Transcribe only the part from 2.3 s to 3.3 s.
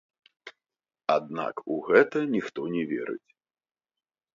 ніхто не верыць.